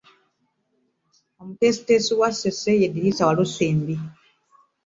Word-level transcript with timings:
Omutendesi 1.39 2.11
wa 2.19 2.29
Ssese 2.33 2.71
ye 2.81 2.85
Edrisa 2.89 3.27
Walusimbi 3.27 3.95